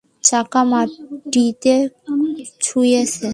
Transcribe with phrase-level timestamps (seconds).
[0.23, 1.73] চাকা মাটিতে
[2.61, 3.27] ছুঁয়েছে?